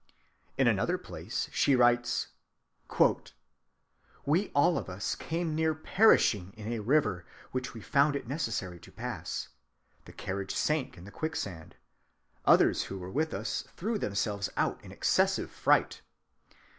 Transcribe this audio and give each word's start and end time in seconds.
In 0.57 0.65
another 0.67 0.97
place 0.97 1.47
she 1.51 1.75
writes: 1.75 2.29
"We 4.25 4.49
all 4.55 4.75
of 4.79 4.89
us 4.89 5.13
came 5.13 5.53
near 5.53 5.75
perishing 5.75 6.55
in 6.57 6.73
a 6.73 6.79
river 6.79 7.23
which 7.51 7.75
we 7.75 7.81
found 7.81 8.15
it 8.15 8.27
necessary 8.27 8.79
to 8.79 8.91
pass. 8.91 9.49
The 10.05 10.11
carriage 10.13 10.55
sank 10.55 10.97
in 10.97 11.03
the 11.03 11.11
quicksand. 11.11 11.75
Others 12.45 12.85
who 12.85 12.97
were 12.97 13.11
with 13.11 13.31
us 13.31 13.63
threw 13.77 13.99
themselves 13.99 14.49
out 14.57 14.83
in 14.83 14.91
excessive 14.91 15.51
fright. 15.51 16.01